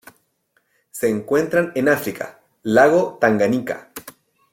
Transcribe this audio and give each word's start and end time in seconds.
Se 0.89 1.07
encuentran 1.09 1.71
en 1.75 1.87
África: 1.87 2.39
lago 2.63 3.19
Tanganika 3.21 3.91